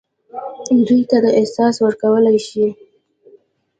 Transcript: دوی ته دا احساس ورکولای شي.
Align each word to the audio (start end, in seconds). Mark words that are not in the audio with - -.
دوی 0.87 1.01
ته 1.09 1.17
دا 1.23 1.31
احساس 1.39 1.75
ورکولای 1.85 2.37
شي. 2.47 2.65